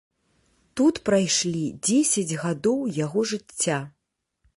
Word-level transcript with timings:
Тут 0.79 0.95
прайшлі 1.09 1.61
дзесяць 1.87 2.39
гадоў 2.45 2.79
яго 3.05 3.19
жыцця. 3.33 3.77